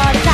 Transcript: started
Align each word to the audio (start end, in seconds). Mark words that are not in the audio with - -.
started 0.00 0.29